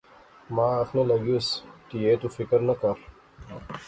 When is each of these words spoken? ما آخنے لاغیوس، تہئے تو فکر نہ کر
ما 0.55 0.65
آخنے 0.81 1.03
لاغیوس، 1.09 1.47
تہئے 1.89 2.13
تو 2.21 2.27
فکر 2.35 2.59
نہ 2.67 2.75
کر 2.81 2.97